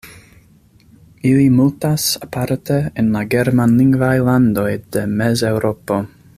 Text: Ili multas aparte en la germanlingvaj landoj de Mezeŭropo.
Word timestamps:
Ili 1.31 1.43
multas 1.57 2.05
aparte 2.27 2.79
en 3.03 3.13
la 3.17 3.23
germanlingvaj 3.35 4.13
landoj 4.31 4.69
de 4.97 5.09
Mezeŭropo. 5.21 6.05